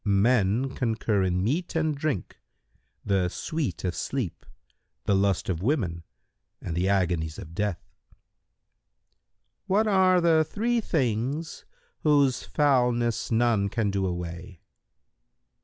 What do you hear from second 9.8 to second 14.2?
are the three things whose foulness none can do